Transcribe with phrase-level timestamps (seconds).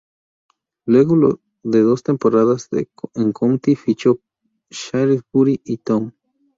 [0.87, 2.69] Luego de dos temporadas
[3.13, 4.23] en County, fichó por
[4.71, 6.15] Shrewsbury Town.